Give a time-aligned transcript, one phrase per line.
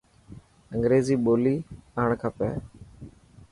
[0.75, 1.55] انگريزي ٻولي
[2.01, 2.49] آڻ کپي.